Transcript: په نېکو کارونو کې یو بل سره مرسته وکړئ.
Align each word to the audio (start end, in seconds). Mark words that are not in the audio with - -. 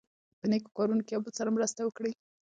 په 0.39 0.45
نېکو 0.51 0.69
کارونو 0.77 1.01
کې 1.05 1.13
یو 1.13 1.21
بل 1.25 1.33
سره 1.39 1.53
مرسته 1.55 1.79
وکړئ. 1.83 2.13